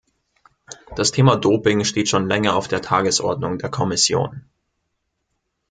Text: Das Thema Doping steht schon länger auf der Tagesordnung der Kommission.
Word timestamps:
Das 0.95 1.11
Thema 1.11 1.35
Doping 1.35 1.83
steht 1.83 2.09
schon 2.09 2.27
länger 2.27 2.55
auf 2.55 2.67
der 2.67 2.81
Tagesordnung 2.81 3.59
der 3.59 3.69
Kommission. 3.69 4.45